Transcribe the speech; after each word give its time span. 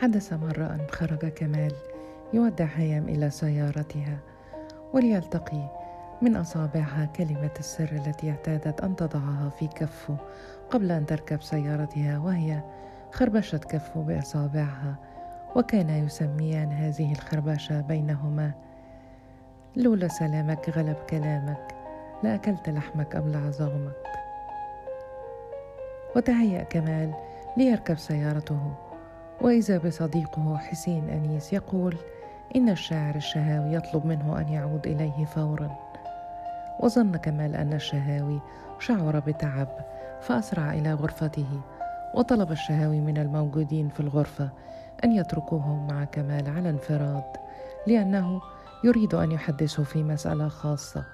حدث 0.00 0.32
مرة 0.32 0.66
أن 0.66 0.86
خرج 0.90 1.28
كمال 1.28 1.72
يودع 2.32 2.64
هيام 2.64 3.08
إلى 3.08 3.30
سيارتها 3.30 4.18
وليلتقي 4.92 5.68
من 6.22 6.36
أصابعها 6.36 7.04
كلمة 7.16 7.50
السر 7.58 7.92
التي 7.92 8.30
اعتادت 8.30 8.80
أن 8.80 8.96
تضعها 8.96 9.48
في 9.58 9.66
كفه 9.66 10.16
قبل 10.70 10.92
أن 10.92 11.06
تركب 11.06 11.42
سيارتها 11.42 12.18
وهي 12.18 12.62
خربشة 13.12 13.58
كفه 13.58 14.02
بأصابعها 14.02 14.96
وكان 15.56 15.90
يسميان 15.90 16.72
هذه 16.72 17.12
الخربشة 17.12 17.80
بينهما. 17.80 18.52
لولا 19.76 20.08
سلامك 20.08 20.68
غلب 20.68 20.96
كلامك 21.10 21.74
لأكلت 22.22 22.68
لحمك 22.68 23.16
أبلع 23.16 23.50
زغمك 23.50 24.06
وتهيأ 26.16 26.62
كمال 26.62 27.14
ليركب 27.56 27.98
سيارته. 27.98 28.87
وإذا 29.40 29.78
بصديقه 29.78 30.56
حسين 30.56 31.08
أنيس 31.08 31.52
يقول 31.52 31.96
إن 32.56 32.68
الشاعر 32.68 33.14
الشهاوي 33.14 33.74
يطلب 33.74 34.06
منه 34.06 34.40
أن 34.40 34.48
يعود 34.48 34.86
إليه 34.86 35.24
فورا. 35.24 35.76
وظن 36.80 37.16
كمال 37.16 37.56
أن 37.56 37.72
الشهاوي 37.72 38.40
شعر 38.78 39.18
بتعب 39.18 39.68
فأسرع 40.20 40.72
إلى 40.72 40.94
غرفته 40.94 41.60
وطلب 42.14 42.52
الشهاوي 42.52 43.00
من 43.00 43.18
الموجودين 43.18 43.88
في 43.88 44.00
الغرفة 44.00 44.50
أن 45.04 45.12
يتركوه 45.12 45.86
مع 45.90 46.04
كمال 46.04 46.48
على 46.50 46.70
انفراد 46.70 47.24
لأنه 47.86 48.40
يريد 48.84 49.14
أن 49.14 49.32
يحدثه 49.32 49.82
في 49.82 50.02
مسألة 50.02 50.48
خاصة. 50.48 51.04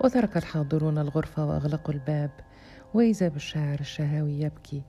وترك 0.00 0.36
الحاضرون 0.36 0.98
الغرفة 0.98 1.46
وأغلقوا 1.46 1.94
الباب 1.94 2.30
وإذا 2.94 3.28
بالشاعر 3.28 3.80
الشهاوي 3.80 4.40
يبكي 4.40 4.82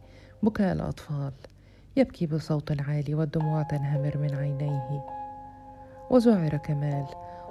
بكاء 0.44 0.73
الأطفال. 0.73 1.34
يبكي 1.98 2.28
بصوت 2.28 2.82
عالي 2.82 3.16
والدموع 3.16 3.64
تنهمر 3.64 4.18
من 4.18 4.36
عينيه. 4.36 5.06
وزعر 6.09 6.58
كمال 6.58 7.06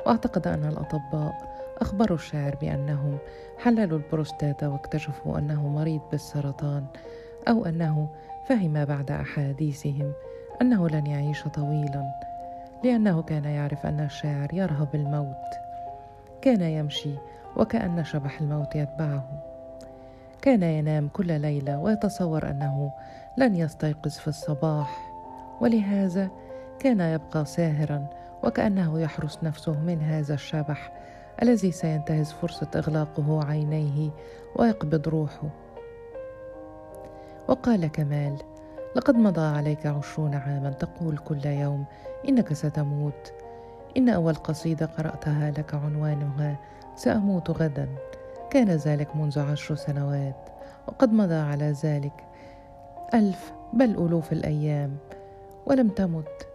وأعتقد 0.07 0.47
أن 0.47 0.65
الأطباء 0.65 1.57
أخبروا 1.81 2.17
الشاعر 2.17 2.57
بأنهم 2.61 3.19
حللوا 3.59 3.99
البروستاتا 3.99 4.69
واكتشفوا 4.69 5.39
أنه 5.39 5.69
مريض 5.69 6.01
بالسرطان 6.11 6.85
أو 7.49 7.67
أنه 7.67 8.09
فهم 8.49 8.85
بعد 8.85 9.11
أحاديثهم 9.11 10.13
أنه 10.63 10.89
لن 10.89 11.07
يعيش 11.07 11.43
طويلا 11.43 12.13
لأنه 12.85 13.23
كان 13.23 13.45
يعرف 13.45 13.87
أن 13.87 14.01
الشاعر 14.01 14.55
يرهب 14.55 14.95
الموت. 14.95 15.47
كان 16.43 16.63
يمشي 16.63 17.15
وكأن 17.57 18.05
شبح 18.05 18.41
الموت 18.41 18.77
يتبعه. 18.77 19.43
كان 20.43 20.63
ينام 20.63 21.09
كل 21.09 21.41
ليلة 21.41 21.79
ويتصور 21.79 22.51
أنه 22.51 22.93
لن 23.37 23.57
يستيقظ 23.57 24.11
في 24.11 24.29
الصباح. 24.29 25.13
ولهذا 25.61 26.31
كان 26.79 27.01
يبقى 27.01 27.45
ساهرا 27.45 28.07
وكأنه 28.45 29.01
يحرس 29.01 29.39
نفسه 29.43 29.81
من 29.81 30.03
هذا 30.03 30.35
الشبح 30.35 30.93
الذي 31.43 31.73
سينتهز 31.73 32.33
فرصة 32.33 32.69
إغلاقه 32.77 33.45
عينيه 33.45 34.11
ويقبض 34.57 35.09
روحه. 35.09 35.49
وقال 37.49 37.87
كمال 37.87 38.37
لقد 38.97 39.15
مضى 39.15 39.41
عليك 39.41 39.87
عشرون 39.87 40.35
عاما 40.35 40.71
تقول 40.71 41.19
كل 41.19 41.47
يوم 41.47 41.85
إنك 42.29 42.53
ستموت. 42.53 43.33
إن 43.97 44.09
أول 44.09 44.35
قصيدة 44.35 44.87
قرأتها 44.87 45.51
لك 45.51 45.75
عنوانها 45.75 46.57
سأموت 46.97 47.51
غدا. 47.51 47.89
كان 48.51 48.71
ذلك 48.71 49.17
منذ 49.17 49.39
عشر 49.39 49.75
سنوات 49.75 50.49
وقد 50.89 51.13
مضى 51.13 51.35
على 51.35 51.71
ذلك 51.85 52.26
ألف 53.15 53.53
بل 53.73 53.91
ألوف 53.91 54.33
الأيام. 54.33 54.97
ولم 55.67 55.89
تمت. 55.89 56.47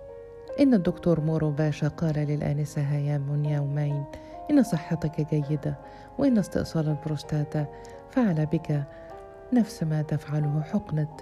إن 0.59 0.73
الدكتور 0.73 1.21
مورو 1.21 1.51
باشا 1.51 1.87
قال 1.87 2.15
للآنسة 2.15 2.81
هيام 2.81 3.21
من 3.21 3.45
يومين. 3.45 4.03
إن 4.51 4.63
صحتك 4.63 5.33
جيدة. 5.33 5.75
وإن 6.17 6.37
استئصال 6.37 6.89
البروستاتا. 6.89 7.65
فعل 8.09 8.45
بك 8.45 8.83
نفس 9.53 9.83
ما 9.83 10.01
تفعله 10.01 10.61
حقنة 10.61 11.17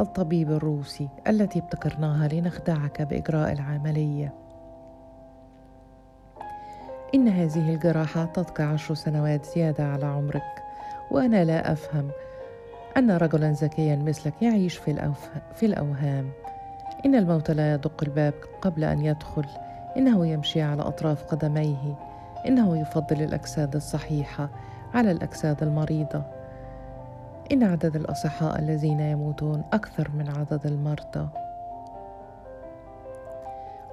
الطبيب 0.00 0.50
الروسي 0.50 1.08
التي 1.28 1.58
ابتكرناها 1.58 2.28
لنخدعك 2.28 3.02
بإجراء 3.02 3.52
العملية. 3.52 4.34
إن 7.14 7.28
هذه 7.28 7.74
الجراحة 7.74 8.24
تبقى 8.24 8.64
عشر 8.64 8.94
سنوات 8.94 9.46
زيادة 9.46 9.84
على 9.84 10.06
عمرك. 10.06 10.62
وأنا 11.10 11.44
لا 11.44 11.72
أفهم 11.72 12.10
أن 12.96 13.10
رجلا 13.10 13.52
ذكيا 13.52 13.96
مثلك 13.96 14.42
يعيش 14.42 14.76
في, 14.76 15.12
في 15.54 15.66
الأوهام. 15.66 16.30
إن 17.06 17.14
الموت 17.14 17.50
لا 17.50 17.74
يدق 17.74 18.02
الباب 18.02 18.34
قبل 18.60 18.84
أن 18.84 19.00
يدخل. 19.00 19.44
إنه 19.96 20.26
يمشي 20.26 20.62
على 20.62 20.82
أطراف 20.82 21.24
قدميه. 21.24 21.98
إنه 22.46 22.80
يفضل 22.80 23.22
الأجساد 23.22 23.76
الصحيحة 23.76 24.48
على 24.94 25.10
الأجساد 25.10 25.62
المريضة. 25.62 26.22
إن 27.52 27.62
عدد 27.62 27.96
الأصحاء 27.96 28.58
الذين 28.58 29.00
يموتون 29.00 29.64
أكثر 29.72 30.10
من 30.10 30.28
عدد 30.28 30.66
المرضى. 30.66 31.28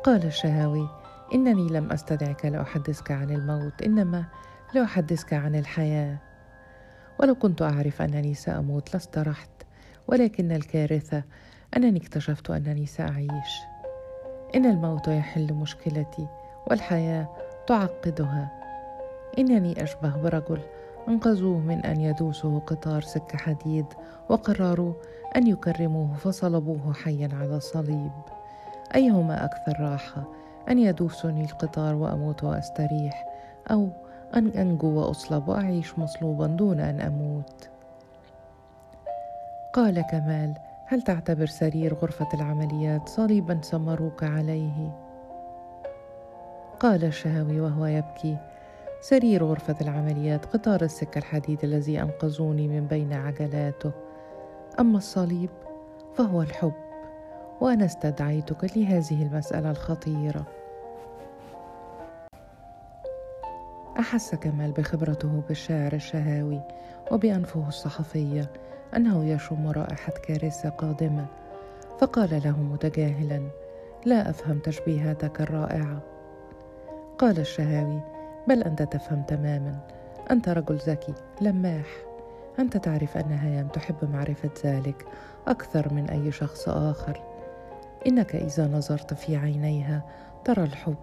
قال 0.04 0.26
الشهاوي 0.26 0.90
إنني 1.34 1.68
لم 1.68 1.92
أستدعك 1.92 2.46
لأحدثك 2.46 3.12
عن 3.12 3.32
الموت 3.32 3.82
إنما 3.82 4.26
لأحدثك 4.74 5.34
عن 5.34 5.56
الحياة. 5.56 6.18
ولو 7.20 7.36
كنت 7.36 7.62
أعرف 7.62 8.02
أنني 8.02 8.34
سأموت 8.34 8.94
لاسترحت 8.94 9.50
ولكن 10.08 10.52
الكارثة 10.52 11.24
أنني 11.78 12.00
اكتشفت 12.00 12.50
أنني 12.50 12.86
سأعيش 12.86 13.62
إن 14.56 14.66
الموت 14.66 15.08
يحل 15.08 15.54
مشكلتي 15.54 16.28
والحياة 16.68 17.28
تعقدها. 17.68 18.52
إنني 19.40 19.84
أشبه 19.84 20.18
برجل 20.18 20.60
أنقذوه 21.08 21.58
من 21.58 21.86
أن 21.86 22.02
يدوسه 22.02 22.60
قطار 22.60 23.02
سكة 23.02 23.38
حديد 23.38 23.86
وقرروا 24.30 24.94
أن 25.36 25.48
يكرموه 25.48 26.16
فصلبوه 26.16 26.94
حيا 26.94 27.30
على 27.34 27.60
صليب. 27.60 28.12
أيهما 28.96 29.46
أكثر 29.46 29.80
راحة 29.80 30.24
أن 30.70 30.80
يدوسني 30.80 31.46
القطار 31.46 31.96
وأموت 31.96 32.44
وأستريح 32.44 33.26
أو 33.72 33.90
أن 34.36 34.48
أنجو 34.48 34.88
وأصلب 34.88 35.48
وأعيش 35.48 36.00
مصلوبا 36.00 36.48
دون 36.48 36.80
أن 36.80 37.02
أموت. 37.02 37.70
قال 39.74 40.02
كمال 40.02 40.54
هل 40.86 41.02
تعتبر 41.02 41.46
سرير 41.46 41.94
غرفة 41.94 42.28
العمليات 42.34 43.10
صليبا 43.10 43.60
سمروك 43.62 44.24
عليه؟ 44.24 44.92
قال 46.80 47.06
الشهوي 47.06 47.62
وهو 47.62 47.86
يبكي 47.86 48.38
سرير 49.02 49.44
غرفة 49.44 49.76
العمليات 49.82 50.46
قطار 50.46 50.82
السكة 50.82 51.20
الحديد 51.20 51.64
الذي 51.64 52.02
أنقذوني 52.02 52.68
من 52.68 52.88
بين 52.88 53.14
عجلاته. 53.14 53.92
أما 54.80 54.98
الصليب 54.98 55.50
فهو 56.16 56.42
الحب 56.42 56.74
وأنا 57.62 57.86
استدعيتك 57.86 58.78
لهذه 58.78 59.24
المسألة 59.24 59.72
الخطيرة. 59.72 60.46
أحس 64.00 64.36
كمال 64.36 64.72
بخبرته 64.72 65.42
بالشاعر 65.48 65.94
الشهاوي 65.94 66.62
وبأنفه 67.12 67.68
الصحفية 67.68 68.52
أنه 68.96 69.26
يشم 69.26 69.68
رائحة 69.68 70.12
كارثة 70.12 70.70
قادمة. 70.70 71.26
فقال 72.00 72.42
له 72.46 72.60
متجاهلا 72.60 73.42
لا 74.06 74.30
أفهم 74.30 74.60
تشبيهاتك 74.60 75.42
الرائعة. 75.42 76.02
قال 77.18 77.40
الشهاوي 77.40 78.02
بل 78.48 78.64
أنت 78.64 78.82
تفهم 78.82 79.24
تماما. 79.24 79.80
أنت 80.32 80.50
رجل 80.50 80.76
ذكي 80.76 81.14
لماح. 81.42 81.88
أنت 82.60 82.78
تعرف 82.78 83.18
أن 83.18 83.32
هيام 83.32 83.68
تحب 83.68 84.12
معرفة 84.14 84.50
ذلك 84.66 85.06
أكثر 85.48 85.94
من 85.94 86.10
أي 86.10 86.32
شخص 86.32 86.70
آخر. 86.70 87.22
إنك 88.08 88.36
إذا 88.36 88.68
نظرت 88.68 89.14
في 89.14 89.38
عينيها 89.38 90.02
ترى 90.46 90.64
الحب 90.64 90.96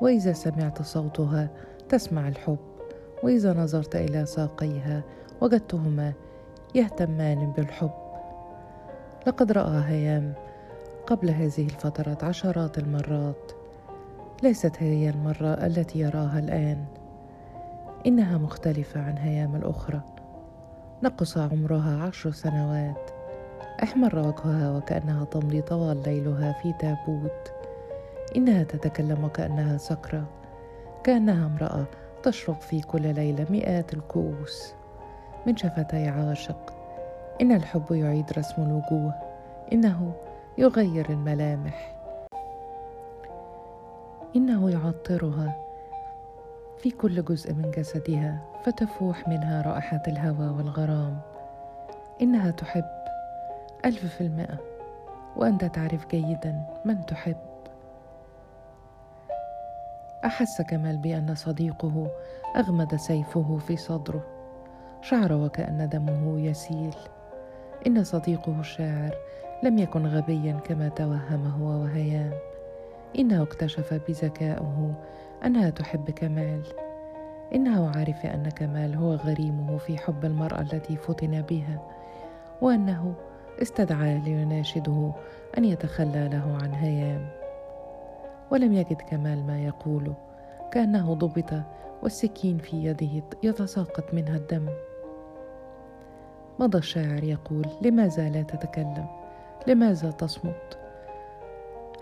وإذا 0.00 0.32
سمعت 0.32 0.82
صوتها 0.82 1.48
تسمع 1.88 2.28
الحب 2.28 2.58
وإذا 3.22 3.52
نظرت 3.52 3.96
إلى 3.96 4.26
ساقيها 4.26 5.02
وجدتهما 5.40 6.12
يهتمان 6.74 7.52
بالحب. 7.56 7.90
لقد 9.26 9.52
رأى 9.52 9.82
هيام 9.84 10.32
قبل 11.06 11.30
هذه 11.30 11.64
الفترة 11.64 12.18
عشرات 12.22 12.78
المرات 12.78 13.52
ليست 14.42 14.76
هي 14.78 15.10
المرة 15.10 15.66
التي 15.66 15.98
يراها 15.98 16.38
الآن. 16.38 16.84
إنها 18.06 18.38
مختلفة 18.38 19.00
عن 19.00 19.18
هيام 19.18 19.56
الأخرى. 19.56 20.00
نقص 21.02 21.38
عمرها 21.38 22.02
عشر 22.02 22.30
سنوات. 22.30 23.10
أحمر 23.82 24.18
وجهها 24.18 24.76
وكأنها 24.76 25.24
تمضي 25.24 25.62
طوال 25.62 26.02
ليلها 26.02 26.52
في 26.52 26.72
تابوت. 26.72 27.52
إنها 28.36 28.62
تتكلم 28.62 29.24
وكأنها 29.24 29.76
سكرة. 29.76 30.35
كأنها 31.06 31.46
امرأة 31.46 31.84
تشرب 32.22 32.60
في 32.60 32.80
كل 32.80 33.14
ليلة 33.14 33.46
مئات 33.50 33.94
الكؤوس. 33.94 34.74
من 35.46 35.56
شفتي 35.56 36.08
عاشق. 36.08 36.74
إن 37.40 37.52
الحب 37.52 37.92
يعيد 37.92 38.32
رسم 38.38 38.62
الوجوه. 38.62 39.14
إنه 39.72 40.12
يغير 40.58 41.10
الملامح. 41.10 41.96
إنه 44.36 44.70
يعطرها. 44.70 45.56
في 46.78 46.90
كل 46.90 47.24
جزء 47.24 47.54
من 47.54 47.70
جسدها 47.70 48.42
فتفوح 48.64 49.28
منها 49.28 49.62
رائحة 49.62 50.02
الهوى 50.08 50.48
والغرام. 50.48 51.18
إنها 52.22 52.50
تحب. 52.50 52.84
ألف 53.84 54.06
في 54.06 54.20
المئة. 54.20 54.58
وأنت 55.36 55.64
تعرف 55.64 56.06
جيدا 56.06 56.62
من 56.84 57.06
تحب. 57.06 57.45
أحس 60.26 60.62
كمال 60.62 60.96
بأن 60.96 61.34
صديقه 61.34 62.10
أغمد 62.56 62.96
سيفه 62.96 63.56
في 63.56 63.76
صدره. 63.76 64.24
شعر 65.02 65.32
وكأن 65.32 65.88
دمه 65.88 66.40
يسيل. 66.40 66.94
إن 67.86 68.04
صديقه 68.04 68.60
الشاعر 68.60 69.14
لم 69.62 69.78
يكن 69.78 70.06
غبيا 70.06 70.52
كما 70.52 70.88
توهم 70.88 71.46
هو 71.46 71.82
وهيام. 71.82 72.32
إنه 73.18 73.42
اكتشف 73.42 73.94
بذكائه 74.08 74.94
أنها 75.44 75.70
تحب 75.70 76.10
كمال. 76.10 76.62
إنه 77.54 77.90
عرف 77.96 78.26
أن 78.26 78.48
كمال 78.48 78.94
هو 78.94 79.14
غريمه 79.14 79.78
في 79.78 79.98
حب 79.98 80.24
المرأة 80.24 80.60
التي 80.60 80.96
فتن 80.96 81.42
بها 81.42 81.82
وأنه 82.60 83.14
استدعاه 83.62 84.18
ليناشده 84.24 85.12
أن 85.58 85.64
يتخلى 85.64 86.28
له 86.28 86.58
عن 86.62 86.72
هيام. 86.72 87.45
ولم 88.50 88.72
يجد 88.72 89.02
كمال 89.02 89.46
ما 89.46 89.64
يقوله 89.64 90.14
كأنه 90.72 91.14
ضبط 91.14 91.52
والسكين 92.02 92.58
في 92.58 92.84
يده 92.84 93.22
يتساقط 93.42 94.14
منها 94.14 94.36
الدم. 94.36 94.66
مضى 96.58 96.78
الشاعر 96.78 97.24
يقول 97.24 97.66
لماذا 97.82 98.28
لا 98.28 98.42
تتكلم؟ 98.42 99.06
لماذا 99.66 100.10
تصمت؟ 100.10 100.78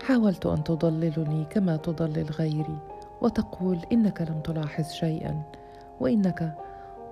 حاولت 0.03 0.45
أن 0.45 0.63
تضللني 0.63 1.45
كما 1.45 1.77
تضلل 1.77 2.25
غيري 2.25 2.77
وتقول 3.21 3.79
إنك 3.91 4.21
لم 4.21 4.41
تلاحظ 4.41 4.89
شيئا 4.91 5.41
وإنك 5.99 6.55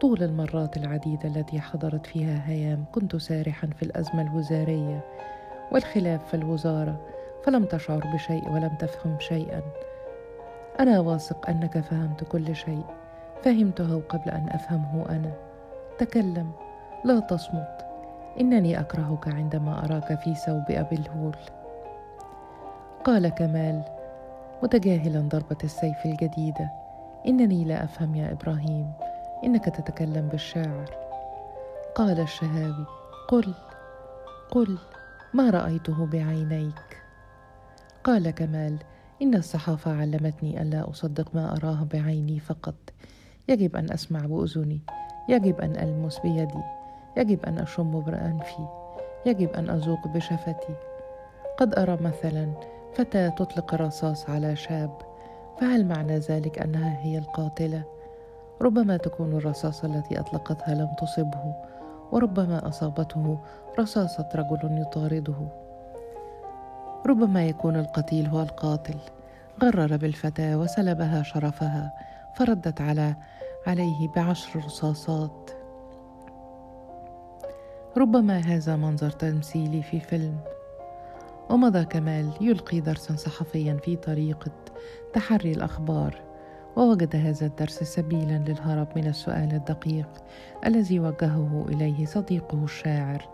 طول 0.02 0.24
المرات 0.24 0.78
العديده 0.78 1.30
التي 1.30 1.60
حضرت 1.60 2.06
فيها 2.06 2.44
هيام 2.46 2.86
كنت 2.92 3.16
سارحا 3.16 3.68
في 3.68 3.84
الأزمة 3.84 4.22
الوزارية 4.22 5.06
والخلاف 5.72 6.28
في 6.28 6.34
الوزارة 6.34 7.00
فلم 7.44 7.66
تشعر 7.66 8.04
بشيء 8.14 8.50
ولم 8.50 8.76
تفهم 8.80 9.20
شيئا. 9.20 9.62
أنا 10.80 11.00
واثق 11.00 11.50
أنك 11.50 11.80
فهمت 11.80 12.24
كل 12.24 12.56
شيء. 12.56 12.84
فهمته 13.44 14.02
قبل 14.10 14.30
أن 14.30 14.50
أفهمه 14.50 15.06
أنا. 15.10 15.32
تكلم. 15.98 16.52
لا 17.06 17.20
تصمت. 17.20 17.86
إنني 18.40 18.80
أكرهك 18.80 19.28
عندما 19.28 19.86
أراك 19.86 20.20
في 20.20 20.36
ثوب 20.36 20.64
أبي 20.70 20.96
الهول. 20.96 21.36
قال 23.04 23.30
كمال. 23.30 23.82
متجاهلا 24.64 25.20
ضربة 25.20 25.58
السيف 25.64 26.06
الجديدة. 26.06 26.72
إنني 27.28 27.66
لا 27.66 27.84
أفهم 27.84 28.16
يا 28.16 28.32
إبراهيم. 28.32 28.94
إنك 29.44 29.66
تتكلم 29.66 30.28
بالشاعر. 30.28 30.90
قال 31.96 32.20
الشهاوي 32.20 32.86
قل. 33.28 33.54
قل. 34.52 34.78
ما 35.34 35.50
رأيته 35.50 36.06
بعينيك؟ 36.06 37.03
قال 38.04 38.32
كمال 38.32 38.78
إن 39.22 39.36
الصحافة 39.36 39.92
علمتني 39.92 40.62
الا 40.62 40.90
أصدق 40.90 41.36
ما 41.36 41.58
أراه 41.58 41.88
بعيني 41.94 42.40
فقط. 42.40 42.76
يجب 43.50 43.76
أن 43.76 43.92
أسمع 43.92 44.26
بأذني. 44.26 44.82
يجب 45.30 45.62
أن 45.62 45.76
ألمس 45.76 46.20
بيدي. 46.20 46.64
يجب 47.18 47.46
أن 47.46 47.60
أشم 47.60 48.00
بانفي 48.00 48.68
يجب 49.26 49.50
أن 49.50 49.70
أذوق 49.70 50.08
بشفتي. 50.08 50.76
قد 51.58 51.80
أرى 51.80 51.98
مثلا 52.02 52.54
فتاة 52.94 53.30
تطلق 53.30 53.74
الرصاص 53.74 54.30
على 54.30 54.56
شاب. 54.56 54.98
فهل 55.62 55.86
معنى 55.86 56.18
ذلك 56.18 56.60
أنها 56.60 57.00
هي 57.00 57.18
القاتلة؟ 57.18 57.84
ربما 58.62 58.98
تكون 58.98 59.34
الرصاصه 59.34 59.96
التي 59.96 60.20
أطلقتها 60.20 60.76
لم 60.76 60.90
تصبه. 61.02 61.56
وربما 62.12 62.68
أصابته 62.68 63.40
رصاصة 63.80 64.30
رجل 64.36 64.82
يطارده. 64.82 65.63
ربما 67.06 67.46
يكون 67.46 67.76
القتيل 67.76 68.28
هو 68.28 68.42
القاتل. 68.42 68.98
غرر 69.64 69.98
بالفتاة 69.98 70.58
وسلبها 70.58 71.24
شرفها 71.24 71.94
فردت 72.36 72.82
على 72.82 73.16
عليه 73.68 74.08
بعشر 74.16 74.60
رصاصات. 74.60 75.52
ربما 77.98 78.38
هذا 78.38 78.76
منظر 78.76 79.10
تمثيلي 79.10 79.82
في 79.82 80.00
فيلم. 80.00 80.38
ومضى 81.50 81.86
كمال 81.86 82.30
يلقي 82.42 82.80
درسا 82.80 83.16
صحفيا 83.16 83.78
في 83.84 83.96
طريقه 83.96 84.52
تحري 85.14 85.52
الأخبار. 85.52 86.22
ووجد 86.76 87.16
هذا 87.16 87.46
الدرس 87.46 87.84
سبيلا 87.84 88.38
للهرب 88.38 88.88
من 88.96 89.08
السؤال 89.08 89.54
الدقيق 89.54 90.10
الذي 90.66 91.00
وجهه 91.00 91.66
إليه 91.70 92.06
صديقه 92.06 92.64
الشاعر. 92.64 93.30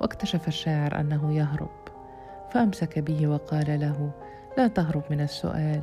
واكتشف 0.00 0.48
الشاعر 0.48 1.00
أنه 1.00 1.34
يهرب. 1.34 1.85
فامسك 2.56 2.98
به 2.98 3.26
وقال 3.26 3.80
له 3.80 4.10
لا 4.58 4.68
تهرب 4.68 5.02
من 5.10 5.20
السؤال. 5.20 5.82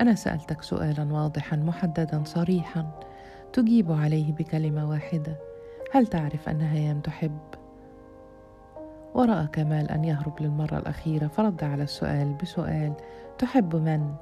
أنا 0.00 0.14
سألتك 0.14 0.62
سؤالا 0.62 1.12
واضحا 1.12 1.56
محددا 1.56 2.24
صريحا. 2.24 2.90
تجيب 3.52 3.92
عليه 3.92 4.32
بكلمة 4.32 4.90
واحدة. 4.90 5.36
هل 5.92 6.06
تعرف 6.06 6.48
ان 6.48 6.60
هيام 6.60 7.00
تحب؟ 7.00 7.38
ورأى 9.14 9.46
كمال 9.46 9.90
أن 9.90 10.04
يهرب 10.04 10.42
للمرة 10.42 10.78
الأخيرة 10.78 11.26
فرد 11.26 11.64
على 11.64 11.82
السؤال 11.82 12.34
بسؤال 12.42 12.92
تحب 13.38 13.76
من؟ 13.76 14.14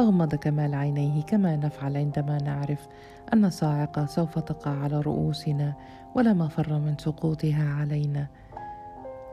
أغمض 0.00 0.34
كمال 0.34 0.74
عينيه 0.74 1.22
كما 1.22 1.56
نفعل 1.56 1.96
عندما 1.96 2.38
نعرف 2.38 2.88
أن 3.34 3.50
صاعقة 3.50 4.06
سوف 4.06 4.38
تقع 4.38 4.70
على 4.70 5.00
رؤوسنا 5.00 5.74
ولا 6.14 6.32
مفر 6.32 6.78
من 6.78 6.94
سقوطها 6.98 7.74
علينا. 7.80 8.26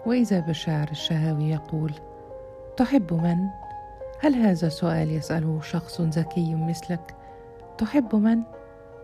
وإذا 0.05 0.39
بالشاعر 0.39 0.87
الشهوي 0.91 1.49
يقول 1.49 1.93
تحب 2.77 3.13
من؟ 3.13 3.47
هل 4.19 4.35
هذا 4.35 4.69
سؤال 4.69 5.11
يسأله 5.11 5.61
شخص 5.61 6.01
ذكي 6.01 6.55
مثلك؟ 6.55 7.15
تحب 7.77 8.15
من؟ 8.15 8.43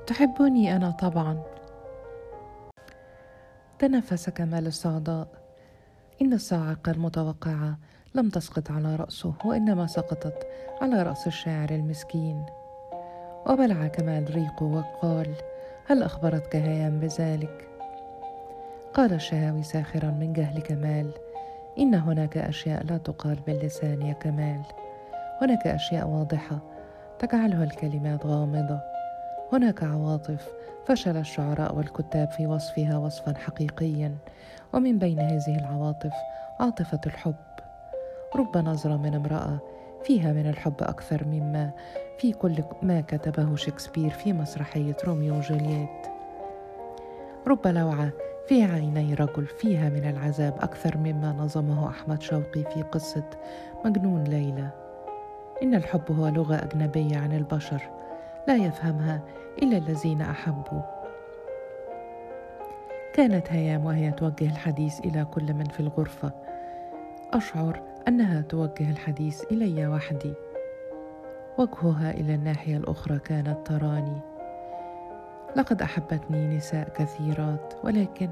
تحبني 0.07 0.75
أنا 0.75 0.91
طبعا 0.91 1.43
تنفس 3.79 4.29
كمال 4.29 4.67
الصعداء 4.67 5.27
إن 6.21 6.33
الصاعقة 6.33 6.91
المتوقعة 6.91 7.77
لم 8.15 8.29
تسقط 8.29 8.71
على 8.71 8.95
رأسه 8.95 9.33
وإنما 9.45 9.87
سقطت 9.87 10.47
على 10.81 11.03
رأس 11.03 11.27
الشاعر 11.27 11.69
المسكين 11.69 12.45
وبلع 13.49 13.87
كمال 13.87 14.35
ريقه 14.35 14.63
وقال 14.63 15.35
هل 15.87 16.03
أخبرتك 16.03 16.55
هيام 16.55 16.99
بذلك؟ 16.99 17.76
قال 18.93 19.13
الشهاوي 19.13 19.63
ساخرا 19.63 20.11
من 20.11 20.33
جهل 20.33 20.61
كمال 20.61 21.11
إن 21.79 21.95
هناك 21.95 22.37
أشياء 22.37 22.83
لا 22.83 22.97
تقال 22.97 23.35
باللسان 23.47 24.01
يا 24.01 24.13
كمال. 24.13 24.61
هناك 25.41 25.67
أشياء 25.67 26.07
واضحة 26.07 26.59
تجعلها 27.19 27.63
الكلمات 27.63 28.25
غامضة. 28.25 28.79
هناك 29.53 29.83
عواطف 29.83 30.47
فشل 30.85 31.17
الشعراء 31.17 31.75
والكتاب 31.75 32.31
في 32.31 32.47
وصفها 32.47 32.97
وصفا 32.97 33.33
حقيقيا 33.33 34.15
ومن 34.73 34.99
بين 34.99 35.19
هذه 35.19 35.59
العواطف 35.59 36.13
عاطفة 36.59 37.01
الحب. 37.05 37.35
رب 38.35 38.57
نظرة 38.57 38.97
من 38.97 39.15
امرأة 39.15 39.59
فيها 40.03 40.33
من 40.33 40.49
الحب 40.49 40.75
أكثر 40.81 41.25
مما 41.25 41.71
في 42.19 42.31
كل 42.31 42.63
ما 42.81 43.01
كتبه 43.01 43.55
شكسبير 43.55 44.09
في 44.09 44.33
مسرحية 44.33 44.95
روميو 45.05 45.37
وجولييت. 45.37 46.07
رب 47.47 47.67
لوعة 47.67 48.09
في 48.47 48.63
عيني 48.63 49.13
رجل 49.13 49.45
فيها 49.45 49.89
من 49.89 50.09
العذاب 50.09 50.53
أكثر 50.59 50.97
مما 50.97 51.33
نظمه 51.33 51.89
أحمد 51.89 52.21
شوقي 52.21 52.63
في 52.73 52.81
قصة 52.81 53.29
مجنون 53.85 54.23
ليلى. 54.23 54.69
إن 55.63 55.75
الحب 55.75 56.11
هو 56.11 56.27
لغة 56.27 56.55
أجنبية 56.55 57.17
عن 57.17 57.33
البشر 57.33 57.81
لا 58.47 58.55
يفهمها 58.55 59.21
إلا 59.61 59.77
الذين 59.77 60.21
أحبوا. 60.21 60.81
كانت 63.13 63.51
هيام 63.51 63.85
وهي 63.85 64.11
توجه 64.11 64.45
الحديث 64.45 64.99
إلى 64.99 65.25
كل 65.25 65.53
من 65.53 65.65
في 65.65 65.79
الغرفة. 65.79 66.31
أشعر 67.33 67.81
أنها 68.07 68.41
توجه 68.41 68.91
الحديث 68.91 69.43
إلي 69.51 69.87
وحدي. 69.87 70.33
وجهها 71.57 72.11
إلى 72.11 72.35
الناحية 72.35 72.77
الأخرى 72.77 73.19
كانت 73.19 73.67
تراني. 73.67 74.36
لقد 75.57 75.81
أحبتني 75.81 76.57
نساء 76.57 76.89
كثيرات 76.89 77.73
ولكن 77.83 78.29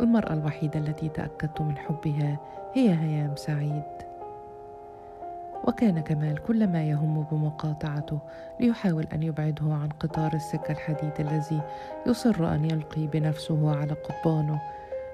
المرأة 0.00 0.32
الوحيدة 0.32 0.80
التي 0.80 1.08
تأكدت 1.08 1.60
من 1.60 1.76
حبها 1.78 2.38
هي 2.74 2.90
هيام 2.90 3.36
سعيد. 3.36 3.82
وكان 5.64 6.00
كمال 6.00 6.38
كل 6.42 6.66
ما 6.66 6.82
يهم 6.82 7.26
بمقاطعته 7.32 8.18
ليحاول 8.60 9.06
أن 9.12 9.22
يبعده 9.22 9.64
عن 9.64 9.88
قطار 10.00 10.32
السكة 10.34 10.72
الحديد 10.72 11.12
الذي 11.20 11.60
يصر 12.06 12.54
أن 12.54 12.64
يلقي 12.64 13.06
بنفسه 13.06 13.76
على 13.76 13.92
قضبانه 13.92 14.60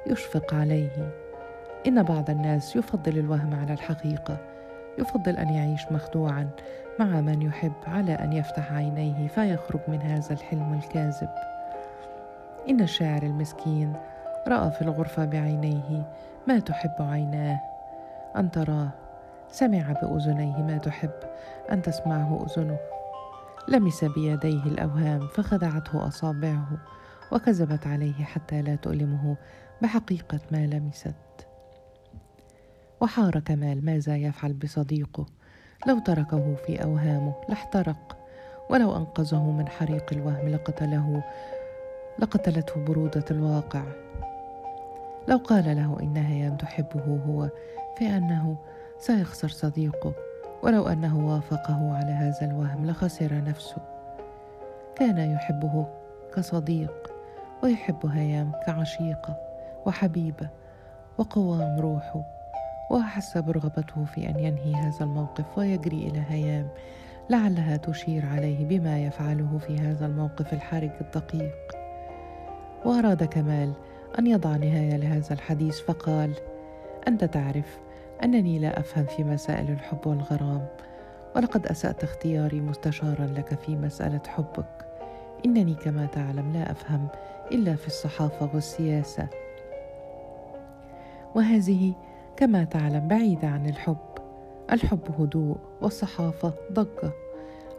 يشفق 0.07 0.55
عليه. 0.55 1.13
إن 1.87 2.03
بعض 2.03 2.31
الناس 2.31 2.77
يفضل 2.77 3.19
الوهم 3.19 3.55
على 3.55 3.73
الحقيقة 3.73 4.39
يفضل 4.99 5.37
أن 5.37 5.49
يعيش 5.49 5.81
مخدوعا 5.91 6.51
مع 7.01 7.21
من 7.21 7.43
يحب 7.43 7.73
على 7.87 8.13
أن 8.13 8.33
يفتح 8.33 8.73
عينيه 8.73 9.29
فيخرج 9.29 9.81
من 9.89 10.03
هذا 10.03 10.33
الحلم 10.33 10.75
الكاذب. 10.75 11.29
إن 12.69 12.81
الشاعر 12.81 13.23
المسكين 13.23 13.93
رأى 14.49 14.71
في 14.71 14.83
الغرفة 14.83 15.25
بعينيه 15.25 16.13
ما 16.49 16.59
تحب 16.59 16.95
عيناه. 16.99 17.61
أن 18.37 18.51
تراه 18.51 18.91
سمع 19.51 19.93
بأذنيه 19.93 20.57
ما 20.57 20.79
تحب. 20.79 21.11
أن 21.73 21.83
تسمعه 21.83 22.47
أذنه. 22.47 22.79
لمس 23.69 24.05
بيديه 24.05 24.63
الأوهام 24.63 25.29
فخدعته 25.29 26.07
أصابعه 26.09 26.69
وكذبت 27.33 27.87
عليه 27.87 28.25
حتى 28.25 28.63
لا 28.63 28.77
تؤلمه 28.77 29.37
بحقيقة 29.83 30.41
ما 30.53 30.67
لمست. 30.67 31.15
وحار 33.01 33.41
كمال 33.41 33.85
ماذا 33.85 34.17
يفعل 34.17 34.53
بصديقه؟ 34.53 35.27
لو 35.87 35.99
تركه 35.99 36.55
في 36.55 36.83
أوهامه 36.83 37.35
لاحترق 37.49 38.17
ولو 38.71 38.97
أنقذه 38.97 39.51
من 39.51 39.69
حريق 39.69 40.07
الوهم 40.13 40.49
لقتله 40.49 41.23
لقتلته 42.19 42.85
برودة 42.85 43.25
الواقع. 43.31 43.83
لو 45.29 45.37
قال 45.37 45.65
له 45.65 45.97
إن 46.03 46.17
هيام 46.17 46.57
تحبه 46.57 47.21
هو 47.29 47.49
فإنه 48.01 48.57
سيخسر 48.99 49.49
صديقه 49.49 50.13
ولو 50.63 50.89
أنه 50.89 51.29
وافقه 51.29 51.97
على 51.97 52.13
هذا 52.13 52.51
الوهم 52.51 52.87
لخسر 52.87 53.45
نفسه. 53.45 53.83
كان 54.97 55.19
يحبه 55.19 55.87
كصديق 56.35 57.13
ويحب 57.63 58.07
هيام 58.07 58.53
كعشيقة 58.67 59.37
وحبيبة 59.87 60.49
وقوام 61.19 61.81
روحه. 61.81 62.40
وأحس 62.91 63.39
برغبته 63.39 64.05
في 64.05 64.29
أن 64.29 64.39
ينهي 64.39 64.75
هذا 64.75 65.05
الموقف 65.05 65.59
ويجري 65.59 66.09
إلى 66.09 66.25
هيام 66.29 66.69
لعلها 67.31 67.77
تشير 67.77 68.27
عليه 68.27 68.65
بما 68.65 69.05
يفعله 69.05 69.59
في 69.59 69.79
هذا 69.79 70.07
الموقف 70.07 70.53
الحرج 70.53 70.91
الدقيق. 71.01 71.57
وأراد 72.85 73.25
كمال 73.25 73.73
أن 74.19 74.27
يضع 74.27 74.57
نهاية 74.57 74.97
لهذا 74.97 75.35
الحديث 75.35 75.81
فقال 75.81 76.35
أنت 77.09 77.25
تعرف 77.25 77.79
أنني 78.25 78.59
لا 78.59 78.81
أفهم 78.81 79.05
في 79.05 79.25
مسائل 79.25 79.71
الحب 79.71 80.07
والغرام 80.07 80.67
ولقد 81.37 81.67
أسأت 81.67 82.05
اختياري 82.05 82.61
مستشارا 82.61 83.27
لك 83.27 83.59
في 83.59 83.77
مسألة 83.77 84.23
حبك. 84.29 84.87
إنني 85.47 85.75
كما 85.75 86.07
تعلم 86.07 86.53
لا 86.53 86.71
أفهم 86.71 87.09
إلا 87.53 87.77
في 87.77 87.87
الصحافة 87.87 88.51
والسياسة. 88.55 89.29
وهذه 91.35 91.95
كما 92.41 92.65
تعلم 92.65 93.09
بعيدة 93.09 93.49
عن 93.49 93.67
الحب. 93.67 93.97
الحب 94.73 95.21
هدوء 95.21 95.57
والصحافة 95.83 96.53
ضجة. 96.73 97.13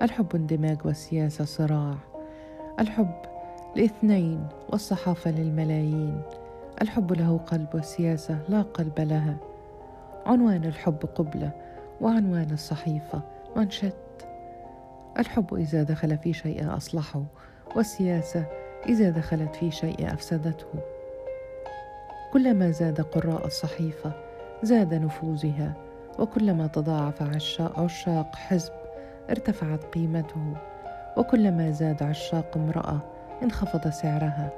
الحب 0.01 0.35
اندماج 0.35 0.77
والسياسة 0.85 1.45
صراع. 1.45 1.95
الحب 2.79 3.15
لإثنين 3.75 4.47
والصحافة 4.69 5.31
للملايين. 5.31 6.21
الحب 6.81 7.13
له 7.13 7.37
قلب 7.37 7.67
والسياسة 7.73 8.39
لا 8.49 8.61
قلب 8.61 8.99
لها. 8.99 9.37
عنوان 10.25 10.65
الحب 10.65 11.05
قبلة 11.15 11.51
وعنوان 12.01 12.51
الصحيفة 12.51 13.21
منشط 13.55 13.95
الحب 15.19 15.53
إذا 15.53 15.83
دخل 15.83 16.17
في 16.17 16.33
شيء 16.33 16.77
أصلحه 16.77 17.23
والسياسة 17.75 18.45
إذا 18.89 19.09
دخلت 19.09 19.55
في 19.55 19.71
شيء 19.71 20.13
أفسدته. 20.13 20.69
كلما 22.33 22.71
زاد 22.71 23.01
قراء 23.01 23.45
الصحيفة 23.45 24.30
زاد 24.63 24.93
نفوذها 24.93 25.73
وكلما 26.19 26.67
تضاعف 26.67 27.21
عشاق 27.77 28.35
حزب 28.35 28.73
ارتفعت 29.29 29.83
قيمته 29.83 30.53
وكلما 31.17 31.71
زاد 31.71 32.03
عشاق 32.03 32.57
امرأة 32.57 32.99
انخفض 33.43 33.87
سعرها. 33.89 34.49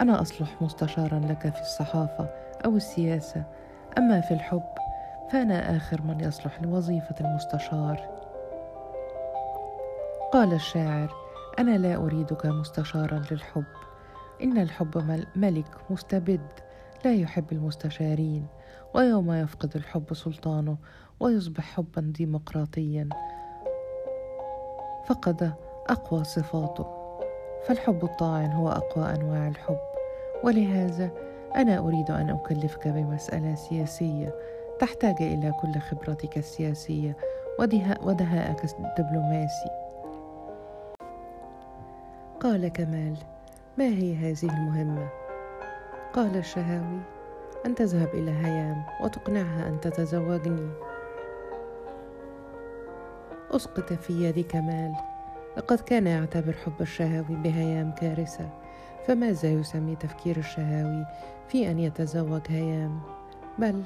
أنا 0.00 0.20
أصلح 0.20 0.62
مستشارا 0.62 1.18
لك 1.18 1.48
في 1.48 1.60
الصحافة 1.60 2.28
أو 2.64 2.76
السياسة 2.76 3.44
أما 3.98 4.20
في 4.20 4.34
الحب 4.34 4.62
فأنا 5.30 5.76
آخر 5.76 6.02
من 6.02 6.20
يصلح 6.20 6.62
لوظيفة 6.62 7.14
المستشار. 7.20 8.08
قال 10.32 10.52
الشاعر 10.52 11.14
أنا 11.58 11.78
لا 11.78 11.96
أريدك 11.96 12.46
مستشارا 12.46 13.22
للحب 13.30 13.64
إن 14.42 14.58
الحب 14.58 15.22
ملك 15.36 15.76
مستبد 15.90 16.46
لا 17.04 17.14
يحب 17.14 17.52
المستشارين. 17.52 18.46
ويوم 18.94 19.32
يفقد 19.32 19.76
الحب 19.76 20.14
سلطانه 20.14 20.76
ويصبح 21.20 21.64
حبا 21.64 22.12
ديمقراطيا. 22.16 23.08
فقد 25.06 25.52
أقوى 25.88 26.24
صفاته. 26.24 26.86
فالحب 27.66 28.04
الطاعن 28.04 28.52
هو 28.52 28.68
أقوى 28.68 29.14
أنواع 29.14 29.48
الحب. 29.48 29.78
ولهذا 30.44 31.10
أنا 31.56 31.78
أريد 31.78 32.10
أن 32.10 32.30
أكلفك 32.30 32.88
بمسألة 32.88 33.54
سياسية. 33.54 34.34
تحتاج 34.78 35.22
إلى 35.22 35.52
كل 35.60 35.80
خبرتك 35.80 36.38
السياسية 36.38 37.16
ودهائك 38.02 38.64
الدبلوماسي. 38.64 39.70
قال 42.40 42.68
كمال 42.68 43.16
ما 43.78 43.84
هي 43.84 44.14
هذه 44.16 44.44
المهمة؟ 44.44 45.08
قال 46.12 46.36
الشهاوي 46.36 47.00
أن 47.66 47.74
تذهب 47.74 48.08
إلى 48.14 48.30
هيام 48.30 48.84
وتقنعها 49.00 49.68
أن 49.68 49.80
تتزوجني. 49.80 50.70
أسقط 53.50 53.92
في 53.92 54.12
يد 54.12 54.46
كمال 54.46 54.94
لقد 55.56 55.80
كان 55.80 56.06
يعتبر 56.06 56.52
حب 56.52 56.80
الشهاوي 56.80 57.36
بهيام 57.36 57.92
كارثة. 57.92 58.48
فماذا 59.06 59.48
يسمي 59.48 59.96
تفكير 59.96 60.36
الشهاوي 60.36 61.06
في 61.48 61.70
أن 61.70 61.78
يتزوج 61.78 62.42
هيام؟ 62.48 63.00
بل 63.58 63.82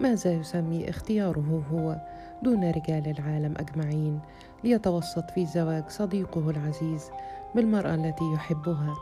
ماذا 0.00 0.32
يسمي 0.32 0.90
اختياره 0.90 1.62
هو 1.72 1.96
دون 2.42 2.70
رجال 2.70 3.14
العالم 3.18 3.54
أجمعين 3.56 4.20
ليتوسط 4.64 5.30
في 5.30 5.46
زواج 5.46 5.88
صديقه 5.88 6.50
العزيز 6.50 7.10
بالمرأة 7.54 7.94
التي 7.94 8.32
يحبها. 8.34 8.94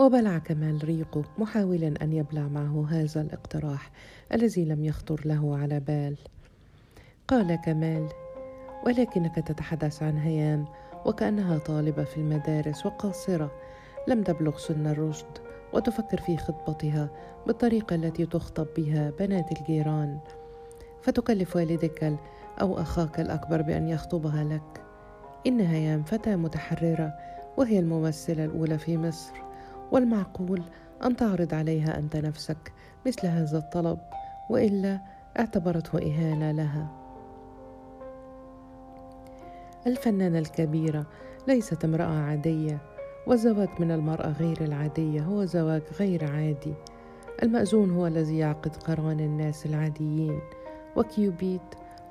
وبلع 0.00 0.38
كمال 0.38 0.84
ريقه 0.84 1.24
محاولا 1.38 1.94
أن 2.02 2.12
يبلع 2.12 2.42
معه 2.42 2.86
هذا 2.90 3.20
الاقتراح 3.20 3.90
الذي 4.32 4.64
لم 4.64 4.84
يخطر 4.84 5.20
له 5.24 5.56
على 5.56 5.80
بال. 5.80 6.16
قال 7.28 7.54
كمال 7.54 8.08
ولكنك 8.86 9.34
تتحدث 9.34 10.02
عن 10.02 10.18
هيام 10.18 10.64
وكأنها 11.06 11.58
طالبة 11.58 12.04
في 12.04 12.16
المدارس 12.16 12.86
وقاصرة. 12.86 13.52
لم 14.08 14.22
تبلغ 14.22 14.58
سن 14.58 14.86
الرشد 14.86 15.38
وتفكر 15.72 16.20
في 16.20 16.36
خطبتها 16.36 17.10
بالطريقة 17.46 17.96
التي 17.96 18.26
تخطب 18.26 18.66
بها 18.76 19.12
بنات 19.18 19.60
الجيران. 19.60 20.18
فتكلف 21.02 21.56
والدك 21.56 22.16
أو 22.60 22.80
أخاك 22.80 23.20
الأكبر 23.20 23.62
بأن 23.62 23.88
يخطبها 23.88 24.44
لك. 24.44 24.82
إن 25.46 25.60
هيام 25.60 26.02
فتاة 26.02 26.36
متحررة 26.36 27.14
وهي 27.56 27.78
الممثلة 27.78 28.44
الأولى 28.44 28.78
في 28.78 28.96
مصر. 28.98 29.49
والمعقول 29.90 30.62
أن 31.04 31.16
تعرض 31.16 31.54
عليها 31.54 31.98
أنت 31.98 32.16
نفسك 32.16 32.72
مثل 33.06 33.26
هذا 33.26 33.58
الطلب 33.58 33.98
وإلا 34.50 35.00
اعتبرته 35.38 35.98
إهانة 35.98 36.52
لها. 36.52 36.88
الفنانة 39.86 40.38
الكبيرة 40.38 41.06
ليست 41.48 41.84
امرأة 41.84 42.20
عادية 42.20 42.78
والزواج 43.26 43.68
من 43.78 43.90
المرأة 43.90 44.32
غير 44.32 44.60
العادية 44.60 45.22
هو 45.22 45.44
زواج 45.44 45.82
غير 45.98 46.32
عادي. 46.32 46.74
المأذون 47.42 47.90
هو 47.90 48.06
الذي 48.06 48.38
يعقد 48.38 48.76
قران 48.76 49.20
الناس 49.20 49.66
العاديين 49.66 50.40
وكيوبيد 50.96 51.60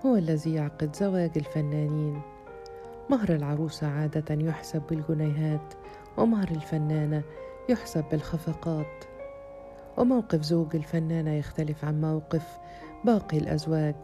هو 0.06 0.16
الذي 0.16 0.54
يعقد 0.54 0.96
زواج 0.96 1.32
الفنانين. 1.36 2.22
مهر 3.10 3.36
العروسة 3.36 3.88
عادة 3.88 4.36
يحسب 4.36 4.82
بالجنيهات 4.90 5.74
ومهر 6.18 6.48
الفنانة 6.52 7.24
يحسب 7.70 8.06
بالخفقات. 8.12 9.04
وموقف 9.98 10.42
زوج 10.42 10.76
الفنانة 10.76 11.34
يختلف 11.34 11.86
عن 11.86 12.02
موقف 12.02 12.58
باقي 13.06 13.38
الأزواج. 13.38 13.96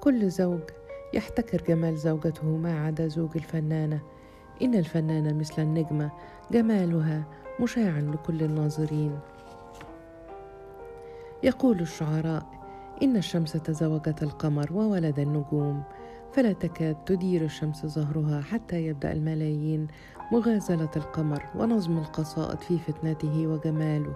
كل 0.00 0.30
زوج 0.30 0.60
يحتكر 1.14 1.62
جمال 1.68 1.96
زوجته 1.96 2.46
ما 2.46 2.86
عدا 2.86 3.08
زوج 3.08 3.30
الفنانة. 3.36 4.00
إن 4.62 4.74
الفنانة 4.74 5.38
مثل 5.38 5.62
النجمة 5.62 6.10
جمالها 6.50 7.24
مشاع 7.60 7.98
لكل 7.98 8.42
الناظرين. 8.42 9.18
يقول 11.42 11.80
الشعراء 11.80 12.46
إن 13.02 13.16
الشمس 13.16 13.52
تزوجت 13.52 14.22
القمر 14.22 14.72
وولد 14.72 15.18
النجوم. 15.18 15.82
فلا 16.32 16.52
تكاد 16.52 16.96
تدير 17.06 17.44
الشمس 17.44 17.86
ظهرها 17.86 18.40
حتى 18.40 18.86
يبدأ 18.86 19.12
الملايين 19.12 19.88
مغازلة 20.32 20.90
القمر 20.96 21.46
ونظم 21.54 21.98
القصائد 21.98 22.60
في 22.60 22.78
فتنته 22.78 23.46
وجماله. 23.46 24.12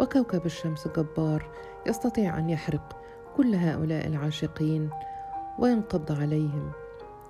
وكوكب 0.00 0.46
الشمس 0.46 0.88
جبار 0.88 1.50
يستطيع 1.86 2.38
أن 2.38 2.50
يحرق 2.50 3.02
كل 3.36 3.54
هؤلاء 3.54 4.06
العاشقين 4.06 4.90
وينقض 5.58 6.12
عليهم 6.12 6.72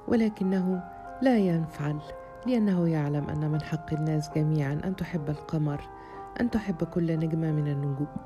ولكنه 0.09 0.83
لا 1.23 1.39
ينفعل 1.39 1.99
لأنه 2.47 2.89
يعلم 2.89 3.29
أن 3.29 3.51
من 3.51 3.63
حق 3.63 3.93
الناس 3.93 4.31
جميعا 4.37 4.81
أن 4.85 4.97
تحب 4.97 5.31
القمر 5.31 5.89
أن 6.41 6.51
تحب 6.51 6.85
كل 6.85 7.19
نجمة 7.19 7.53
من 7.53 7.69
النجوم. 7.69 8.17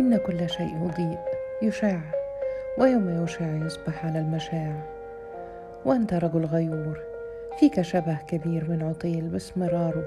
إن 0.00 0.16
كل 0.16 0.50
شيء 0.50 0.76
يضيء 0.84 1.18
يشع. 1.62 2.23
ويوم 2.78 3.24
يشع 3.24 3.46
يصبح 3.46 4.06
على 4.06 4.18
المشاع. 4.18 4.72
وأنت 5.84 6.14
رجل 6.14 6.44
غيور 6.44 7.00
فيك 7.58 7.80
شبه 7.80 8.18
كبير 8.26 8.70
من 8.70 8.82
عطيل 8.82 9.28
باسمراره 9.28 10.04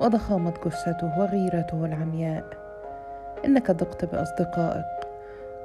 وضخامة 0.00 0.54
جثته 0.66 1.18
وغيرته 1.18 1.84
العمياء. 1.84 2.44
إنك 3.44 3.70
ضقت 3.70 4.04
بأصدقائك 4.04 4.84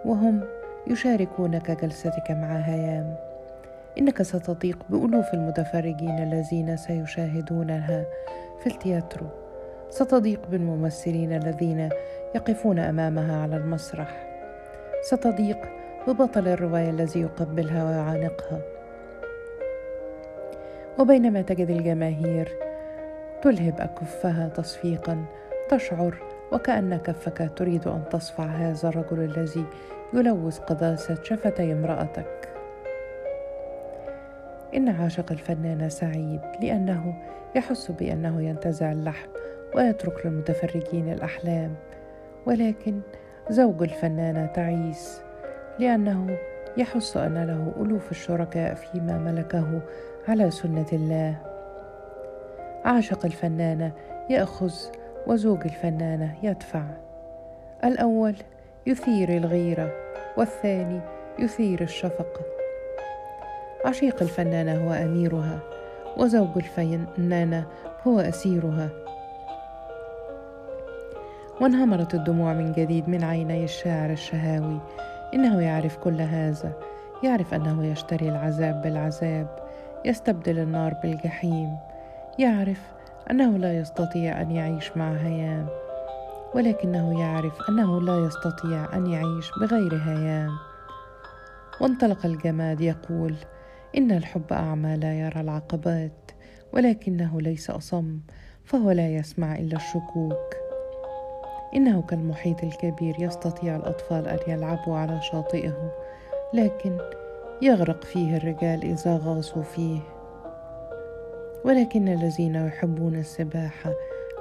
وهم 0.05 0.41
يشاركونك 0.87 1.71
جلستك 1.71 2.31
مع 2.31 2.55
هيام. 2.55 3.15
إنك 3.97 4.21
ستضيق 4.21 4.77
بألوف 4.89 5.33
المتفرجين 5.33 6.23
الذين 6.23 6.77
سيشاهدونها 6.77 8.05
في 8.63 8.67
التياترو. 8.67 9.27
ستضيق 9.89 10.41
بالممثلين 10.51 11.33
الذين 11.33 11.89
يقفون 12.35 12.79
أمامها 12.79 13.41
على 13.41 13.57
المسرح. 13.57 14.27
ستضيق 15.01 15.82
ببطل 16.07 16.47
الرواية 16.47 16.89
الذي 16.89 17.21
يقبلها 17.21 17.83
ويعانقها. 17.85 18.61
وبينما 20.99 21.41
تجد 21.41 21.69
الجماهير 21.69 22.57
تلهب 23.41 23.75
أكفها 23.79 24.47
تصفيقا 24.47 25.25
تشعر 25.69 26.15
وكأن 26.51 26.97
كفك 26.97 27.51
تريد 27.55 27.87
أن 27.87 28.03
تصفع 28.11 28.45
هذا 28.45 28.89
الرجل 28.89 29.19
الذي 29.19 29.65
يلوث 30.13 30.59
قداسة 30.59 31.23
شفتي 31.23 31.73
امرأتك. 31.73 32.49
إن 34.75 34.89
عاشق 34.89 35.31
الفنان 35.31 35.89
سعيد 35.89 36.41
لأنه 36.61 37.13
يحس 37.55 37.91
بأنه 37.91 38.41
ينتزع 38.41 38.91
اللحم 38.91 39.29
ويترك 39.75 40.25
للمتفرجين 40.25 41.13
الأحلام 41.13 41.75
ولكن 42.45 43.01
زوج 43.49 43.83
الفنانة 43.83 44.45
تعيس 44.45 45.22
لأنه 45.79 46.37
يحس 46.77 47.17
أن 47.17 47.43
له 47.43 47.83
ألوف 47.85 48.11
الشركاء 48.11 48.73
فيما 48.73 49.17
ملكه 49.17 49.81
على 50.27 50.51
سنة 50.51 50.85
الله. 50.93 51.35
عاشق 52.85 53.25
الفنانة 53.25 53.91
يأخذ 54.29 54.73
وزوج 55.27 55.59
الفنانة 55.65 56.35
يدفع. 56.43 56.83
الأول 57.83 58.35
يثير 58.87 59.29
الغيرة 59.29 59.91
والثاني 60.37 60.99
يثير 61.39 61.81
الشفقة 61.81 62.41
عشيق 63.85 64.21
الفنانة 64.21 64.87
هو 64.87 64.93
أميرها 64.93 65.59
وزوج 66.17 66.49
الفنانة 66.55 67.65
هو 68.07 68.19
أسيرها. 68.19 68.89
وانهمرت 71.61 72.13
الدموع 72.13 72.53
من 72.53 72.71
جديد 72.71 73.09
من 73.09 73.23
عيني 73.23 73.63
الشاعر 73.63 74.09
الشهاوي. 74.09 74.79
إنه 75.33 75.61
يعرف 75.61 75.97
كل 75.97 76.21
هذا 76.21 76.73
يعرف 77.23 77.53
أنه 77.53 77.85
يشتري 77.85 78.29
العذاب 78.29 78.81
بالعذاب 78.81 79.69
يستبدل 80.05 80.59
النار 80.59 80.93
بالجحيم 80.93 81.77
يعرف 82.39 82.81
أنه 83.31 83.57
لا 83.57 83.77
يستطيع 83.77 84.41
أن 84.41 84.51
يعيش 84.51 84.97
مع 84.97 85.11
هيام 85.11 85.67
ولكنه 86.55 87.21
يعرف 87.21 87.69
أنه 87.69 88.01
لا 88.01 88.25
يستطيع 88.27 88.97
أن 88.97 89.07
يعيش 89.07 89.51
بغير 89.61 89.95
هيام. 89.95 90.49
وانطلق 91.81 92.25
الجماد 92.25 92.81
يقول 92.81 93.35
إن 93.97 94.11
الحب 94.11 94.53
أعمى 94.53 94.97
لا 94.97 95.19
يرى 95.19 95.41
العقبات 95.41 96.31
ولكنه 96.73 97.41
ليس 97.41 97.69
أصم 97.69 98.19
فهو 98.65 98.91
لا 98.91 99.09
يسمع 99.09 99.55
إلا 99.55 99.75
الشكوك. 99.75 100.62
إنه 101.75 102.01
كالمحيط 102.01 102.63
الكبير 102.63 103.15
يستطيع 103.19 103.75
الأطفال 103.75 104.27
أن 104.27 104.39
يلعبوا 104.47 104.97
على 104.97 105.21
شاطئه 105.21 105.91
لكن 106.53 106.97
يغرق 107.61 108.03
فيه 108.03 108.37
الرجال 108.37 108.83
إذا 108.83 109.17
غاصوا 109.23 109.63
فيه. 109.63 109.99
ولكن 111.65 112.07
الذين 112.07 112.55
يحبون 112.55 113.15
السباحة 113.15 113.93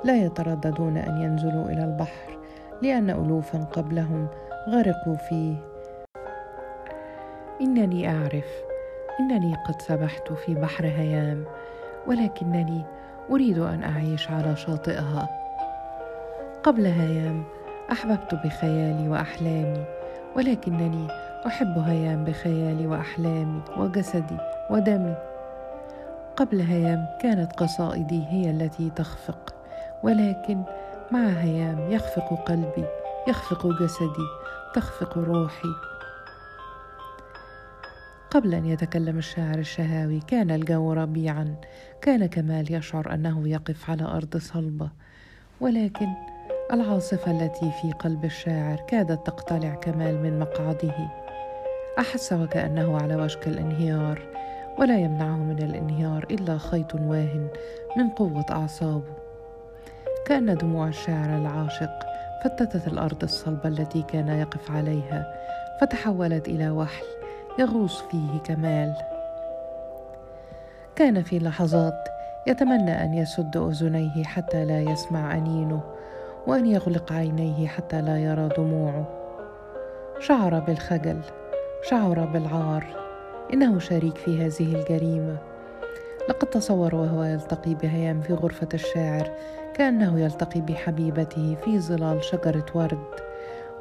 لا 0.04 0.24
يترددون 0.24 0.96
أن 0.96 1.22
ينزلوا 1.22 1.64
إلى 1.64 1.84
البحر 1.84 2.38
لأن 2.82 3.10
ألوفا 3.10 3.64
قبلهم 3.64 4.28
غرقوا 4.68 5.16
فيه. 5.16 5.54
إنني 7.60 8.08
أعرف 8.10 8.62
إنني 9.20 9.54
قد 9.68 9.82
سبحت 9.82 10.32
في 10.32 10.54
بحر 10.54 10.86
هيام 10.86 11.44
ولكنني 12.06 12.82
أريد 13.30 13.58
أن 13.58 13.82
أعيش 13.82 14.30
على 14.30 14.56
شاطئها. 14.56 15.41
قبل 16.64 16.87
هيام 16.87 17.44
أحببت 17.92 18.35
بخيالي 18.35 19.09
وأحلامي 19.09 19.85
ولكنني 20.37 21.09
أحب 21.46 21.79
هيام 21.79 22.25
بخيالي 22.25 22.87
وأحلامي 22.87 23.62
وجسدي 23.77 24.38
ودمي. 24.70 25.16
قبل 26.37 26.61
هيام 26.61 27.07
كانت 27.22 27.53
قصائدي 27.53 28.25
هي 28.29 28.51
التي 28.51 28.90
تخفق 28.90 29.55
ولكن 30.03 30.62
مع 31.12 31.27
هيام 31.29 31.92
يخفق 31.92 32.35
قلبي 32.35 32.85
يخفق 33.29 33.66
جسدي 33.83 34.27
تخفق 34.75 35.18
روحي. 35.18 35.68
قبل 38.31 38.55
أن 38.55 38.66
يتكلم 38.66 39.18
الشاعر 39.18 39.59
الشهاوي 39.59 40.20
كان 40.20 40.51
الجو 40.51 40.92
ربيعا 40.92 41.55
كان 42.03 42.27
كمال 42.27 42.75
يشعر 42.75 43.14
أنه 43.14 43.48
يقف 43.48 43.90
على 43.90 44.05
أرض 44.05 44.37
صلبة 44.37 44.90
ولكن 45.61 46.07
العاصفة 46.72 47.30
التي 47.30 47.70
في 47.70 47.92
قلب 47.92 48.24
الشاعر 48.24 48.80
كادت 48.87 49.26
تقتلع 49.26 49.74
كمال 49.74 50.22
من 50.22 50.38
مقعده. 50.38 50.94
احس 51.98 52.32
وكانه 52.32 52.98
على 53.02 53.16
وشك 53.16 53.48
الانهيار 53.48 54.22
ولا 54.78 54.98
يمنعه 54.98 55.37
من 55.37 55.58
الانهيار 55.62 56.26
إلا 56.30 56.58
خيط 56.58 56.94
واهن 56.94 57.48
من 57.96 58.08
قوة 58.08 58.44
أعصابه. 58.50 59.12
كأن 60.26 60.56
دموع 60.56 60.88
الشاعر 60.88 61.38
العاشق 61.38 61.98
فتتت 62.44 62.88
الأرض 62.88 63.22
الصلبه 63.22 63.68
التي 63.68 64.02
كان 64.02 64.28
يقف 64.28 64.70
عليها 64.70 65.35
فتحولت 65.80 66.48
إلى 66.48 66.70
وحل 66.70 67.06
يغوص 67.58 68.02
فيه 68.02 68.38
كمال. 68.44 68.94
كان 70.96 71.22
في 71.22 71.38
لحظات 71.38 72.08
يتمنى 72.46 73.04
أن 73.04 73.14
يسد 73.14 73.56
أذنيه 73.56 74.24
حتى 74.24 74.64
لا 74.64 74.80
يسمع 74.80 75.37
أنينه 75.37 76.01
وأن 76.46 76.66
يغلق 76.66 77.12
عينيه 77.12 77.66
حتى 77.66 78.02
لا 78.02 78.18
يرى 78.18 78.48
دموعه. 78.59 79.05
شعر 80.20 80.59
بالخجل 80.59 81.20
شعر 81.90 82.24
بالعار. 82.24 82.87
إنه 83.52 83.78
شريك 83.78 84.16
في 84.16 84.46
هذه 84.46 84.74
الجريمة. 84.74 85.37
لقد 86.28 86.50
تصور 86.50 86.94
وهو 86.94 87.24
يلتقي 87.24 87.74
بهيام 87.74 88.20
في 88.20 88.33
غرفة 88.33 88.68
الشاعر 88.74 89.31
كأنه 89.74 90.20
يلتقي 90.20 90.61
بحبيبته 90.61 91.57
في 91.64 91.78
ظلال 91.78 92.24
شجرة 92.24 92.66
ورد. 92.74 93.07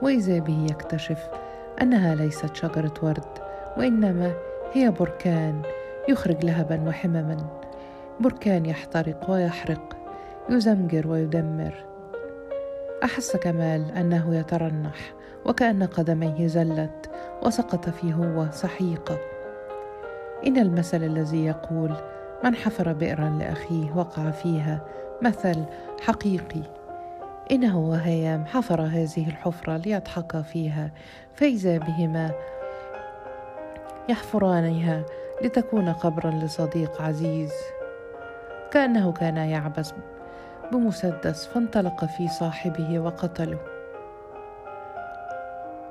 وإذا 0.02 0.40
به 0.40 0.66
يكتشف 0.70 1.30
أنها 1.82 2.16
ليست 2.16 2.56
شجرة 2.56 2.94
ورد 3.04 3.40
وإنما 3.78 4.34
هي 4.74 4.90
بركان 4.90 5.62
يخرج 6.10 6.46
لهبا 6.46 6.82
وحمما. 6.88 7.38
بركان 8.20 8.66
يحترق 8.66 9.32
ويحرق 9.32 9.98
يزمجر 10.50 11.08
ويدمر. 11.08 11.91
أحس 13.04 13.36
كمال 13.36 13.92
أنه 13.92 14.36
يترنح 14.36 15.14
وكأن 15.46 15.84
قدميه 15.84 16.48
زلت 16.48 17.10
وسقط 17.44 17.90
في 17.90 18.14
هو 18.14 18.48
سحيقه 18.52 19.18
إن 20.48 20.58
المثل 20.58 21.04
الذي 21.04 21.46
يقول 21.46 21.96
من 22.44 22.56
حفر 22.56 22.94
بئرا 22.94 23.30
لأخيه 23.30 23.92
وقع 23.96 24.32
فيها 24.32 24.82
مثل 25.22 25.64
حقيقي. 26.02 26.62
انه 27.52 27.80
وهيام 27.80 28.46
حفر 28.46 28.82
هذه 28.82 29.28
الحفرة 29.28 29.78
ليضحكا 29.78 30.42
فيها 30.42 30.92
فإذا 31.34 31.78
بهما 31.78 32.32
يحفرانها 34.10 35.04
لتكون 35.42 35.90
قبرا 35.90 36.32
لصديق 36.32 37.02
عزيز. 37.02 37.52
كأنه 38.72 39.12
كان 39.12 39.38
يعبث 39.38 39.94
بمسدس 40.72 41.48
فانطلق 41.48 42.06
في 42.06 42.28
صاحبه 42.28 43.00
وقتله. 43.00 43.60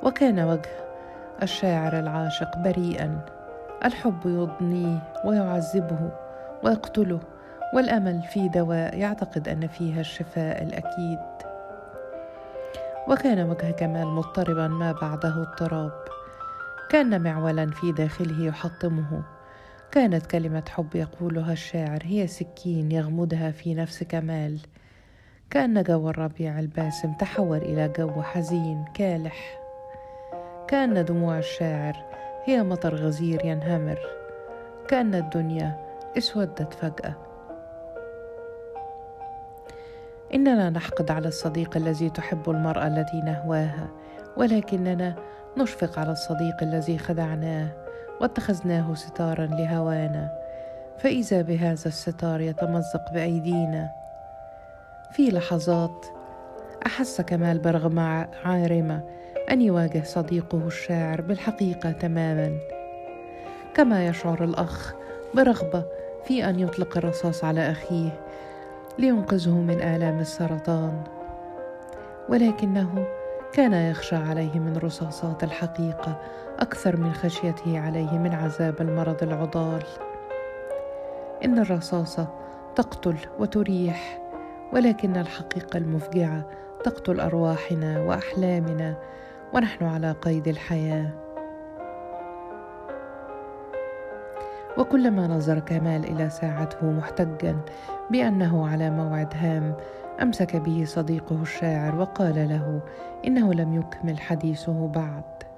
وكان 0.02 0.40
وجه 0.40 0.70
الشاعر 1.42 1.98
العاشق 1.98 2.58
بريئا. 2.58 3.20
الحب 3.84 4.20
يضنيه 4.24 4.98
ويعذبه 5.24 6.10
ويقتله 6.62 7.20
والأمل 7.74 8.22
في 8.22 8.48
دواء 8.48 8.98
يعتقد 8.98 9.48
أن 9.48 9.66
فيها 9.66 10.00
الشفاء 10.00 10.62
الأكيد. 10.62 11.18
وكان 13.08 13.50
وجه 13.50 13.70
كمال 13.70 14.06
مضطربا 14.06 14.68
ما 14.68 14.92
بعده 14.92 15.42
اضطراب 15.42 15.92
كان 16.90 17.22
معولا 17.22 17.70
في 17.70 17.92
داخله 17.92 18.44
يحطمه. 18.44 19.22
كانت 19.92 20.26
كلمة 20.26 20.62
حب 20.68 20.94
يقولها 20.94 21.52
الشاعر 21.52 21.98
هي 22.04 22.26
سكين 22.26 22.92
يغمدها 22.92 23.50
في 23.50 23.74
نفس 23.74 24.02
كمال 24.02 24.58
كان 25.50 25.82
جو 25.82 26.10
الربيع 26.10 26.58
الباسم 26.58 27.12
تحول 27.12 27.58
إلى 27.58 27.88
جو 27.98 28.22
حزين 28.22 28.84
كالح. 28.94 29.60
كأن 30.68 31.04
دموع 31.04 31.38
الشاعر 31.38 31.96
هي 32.44 32.62
مطر 32.62 32.94
غزير 32.94 33.44
ينهمر. 33.44 33.98
كأن 34.88 35.14
الدنيا 35.14 35.86
اسودت 36.18 36.74
فجأة. 36.74 37.14
إننا 40.34 40.70
نحقد 40.70 41.10
على 41.10 41.28
الصديق 41.28 41.76
الذي 41.76 42.10
تحب 42.10 42.50
المرأة 42.50 42.86
التي 42.86 43.20
نهواها 43.20 43.88
ولكننا 44.36 45.14
نشفق 45.58 45.98
على 45.98 46.12
الصديق 46.12 46.62
الذي 46.62 46.98
خدعناه. 46.98 47.79
واتخذناه 48.20 48.94
ستارا 48.94 49.46
لهوانا 49.46 50.40
فإذا 50.98 51.42
بهذا 51.42 51.86
الستار 51.86 52.40
يتمزق 52.40 53.12
بأيدينا. 53.12 53.90
في 55.10 55.30
لحظات 55.30 56.06
احس 56.86 57.20
كمال 57.20 57.58
برغم 57.58 57.98
عارمة 58.44 59.00
أن 59.50 59.60
يواجه 59.60 60.02
صديقه 60.02 60.66
الشاعر 60.66 61.20
بالحقيقة 61.20 61.92
تماما. 61.92 62.58
كما 63.74 64.06
يشعر 64.06 64.44
الأخ 64.44 64.94
برغبة 65.34 65.84
في 66.24 66.48
أن 66.48 66.60
يطلق 66.60 66.96
الرصاص 66.96 67.44
على 67.44 67.70
أخيه 67.70 68.20
لينقذه 68.98 69.54
من 69.54 69.82
آلام 69.82 70.18
السرطان. 70.18 71.02
ولكنه 72.28 73.06
كان 73.52 73.72
يخشى 73.72 74.16
عليه 74.16 74.58
من 74.58 74.76
رصاصات 74.76 75.44
الحقيقة 75.44 76.20
أكثر 76.60 76.96
من 76.96 77.12
خشيته 77.12 77.80
عليه 77.80 78.18
من 78.18 78.34
عذاب 78.34 78.80
المرض 78.80 79.22
العضال. 79.22 79.82
إن 81.44 81.58
الرصاصه 81.58 82.28
تقتل 82.76 83.16
وتريح 83.38 84.20
ولكن 84.72 85.16
الحقيقة 85.16 85.76
المفجعة 85.76 86.46
تقتل 86.84 87.20
أرواحنا 87.20 88.00
وأحلامنا 88.00 88.96
ونحن 89.54 89.84
على 89.84 90.12
قيد 90.12 90.48
الحياة. 90.48 91.10
وكلما 94.78 95.26
نظر 95.26 95.58
كمال 95.58 96.04
إلى 96.04 96.30
ساعته 96.30 96.90
محتجا 96.90 97.56
بأنه 98.10 98.68
على 98.68 98.90
موعد 98.90 99.34
هام 99.36 99.76
أمسك 100.22 100.56
به 100.56 100.84
صديقه 100.86 101.42
الشاعر 101.42 101.96
وقال 101.96 102.48
له 102.48 102.80
إنه 103.26 103.54
لم 103.54 103.74
يكمل 103.74 104.20
حديثه 104.20 104.86
بعد. 104.86 105.49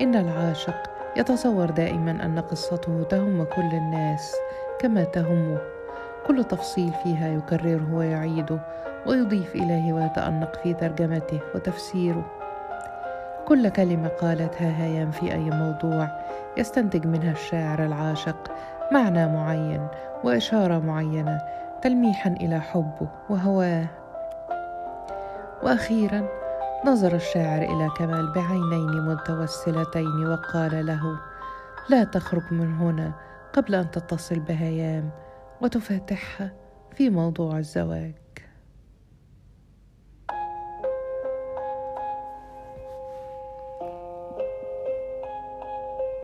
إن 0.00 0.14
العاشق 0.14 0.90
يتصور 1.16 1.70
دائما 1.70 2.10
أن 2.10 2.38
قصته 2.38 3.02
تهم 3.02 3.44
كل 3.44 3.74
الناس 3.74 4.36
كما 4.78 5.04
تهمه. 5.04 5.58
كل 6.26 6.44
تفصيل 6.44 6.92
فيها 7.02 7.28
يكرره 7.28 7.94
ويعيده 7.94 8.58
ويضيف 9.06 9.54
إليه 9.54 9.92
ويتأنق 9.92 10.56
في 10.62 10.74
ترجمته 10.74 11.40
وتفسيره. 11.54 12.24
كل 13.48 13.68
كلمة 13.68 14.08
قالتها 14.08 14.84
هيام 14.84 15.10
في 15.10 15.32
أي 15.32 15.50
موضوع 15.50 16.08
يستنتج 16.56 17.06
منها 17.06 17.32
الشاعر 17.32 17.84
العاشق 17.86 18.52
معنى 18.92 19.26
معين 19.26 19.86
وإشارة 20.24 20.78
معينة 20.78 21.40
تلميحا 21.82 22.30
إلى 22.30 22.60
حبه 22.60 23.08
وهواه. 23.30 23.86
وأخيرا 25.62 26.37
نظر 26.86 27.14
الشاعر 27.14 27.62
إلى 27.62 27.90
كمال 27.96 28.32
بعينين 28.32 29.02
متوسلتين 29.06 30.26
وقال 30.26 30.86
له 30.86 31.18
لا 31.88 32.04
تخرج 32.04 32.52
من 32.52 32.74
هنا 32.76 33.12
قبل 33.52 33.74
أن 33.74 33.90
تتصل 33.90 34.38
بهيام 34.38 35.10
وتفاتحها 35.60 36.52
في 36.92 37.10
موضوع 37.10 37.58
الزواج. 37.58 38.14